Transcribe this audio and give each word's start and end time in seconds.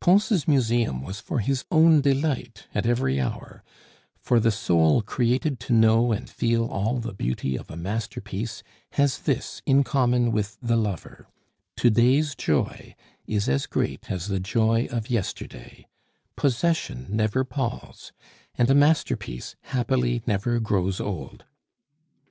Pons' 0.00 0.48
museum 0.48 1.02
was 1.02 1.20
for 1.20 1.40
his 1.40 1.66
own 1.70 2.00
delight 2.00 2.66
at 2.74 2.86
every 2.86 3.20
hour; 3.20 3.62
for 4.18 4.40
the 4.40 4.50
soul 4.50 5.02
created 5.02 5.60
to 5.60 5.74
know 5.74 6.10
and 6.10 6.30
feel 6.30 6.64
all 6.64 7.00
the 7.00 7.12
beauty 7.12 7.54
of 7.54 7.70
a 7.70 7.76
masterpiece 7.76 8.62
has 8.92 9.18
this 9.18 9.60
in 9.66 9.84
common 9.84 10.32
with 10.32 10.56
the 10.62 10.78
lover 10.78 11.28
to 11.76 11.90
day's 11.90 12.34
joy 12.34 12.94
is 13.26 13.46
as 13.46 13.66
great 13.66 14.10
as 14.10 14.28
the 14.28 14.40
joy 14.40 14.88
of 14.90 15.10
yesterday; 15.10 15.86
possession 16.34 17.06
never 17.10 17.44
palls; 17.44 18.10
and 18.54 18.70
a 18.70 18.74
masterpiece, 18.74 19.54
happily, 19.64 20.22
never 20.24 20.58
grows 20.60 20.98
old. 20.98 21.44